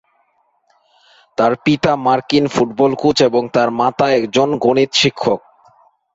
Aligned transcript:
তার 1.37 1.53
পিতা 1.65 1.91
মার্কিন 2.05 2.45
ফুটবল 2.47 2.91
কোচ 3.01 3.17
এবং 3.21 3.43
তার 3.55 3.69
মাতা 3.79 4.05
একজন 4.19 4.49
গণিত 4.63 4.91
শিক্ষক। 5.01 5.39